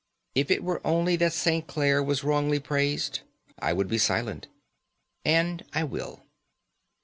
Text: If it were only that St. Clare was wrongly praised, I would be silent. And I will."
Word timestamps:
If 0.33 0.49
it 0.49 0.63
were 0.63 0.81
only 0.83 1.15
that 1.17 1.31
St. 1.31 1.67
Clare 1.67 2.01
was 2.01 2.23
wrongly 2.23 2.59
praised, 2.59 3.19
I 3.59 3.71
would 3.71 3.87
be 3.87 3.99
silent. 3.99 4.47
And 5.23 5.63
I 5.75 5.83
will." 5.83 6.23